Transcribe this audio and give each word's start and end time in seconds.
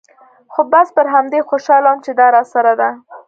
خو 0.53 0.61
بس 0.71 0.87
پر 0.95 1.05
همدې 1.15 1.39
خوشاله 1.49 1.87
وم 1.89 1.97
چې 2.05 2.11
دا 2.19 2.27
راسره 2.35 2.73
ده. 2.79 2.89